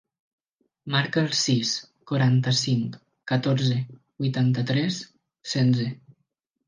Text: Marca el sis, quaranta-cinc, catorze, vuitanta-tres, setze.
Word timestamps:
Marca 0.93 1.21
el 1.23 1.27
sis, 1.39 1.73
quaranta-cinc, 2.11 2.97
catorze, 3.33 3.77
vuitanta-tres, 4.25 4.99
setze. 5.53 5.91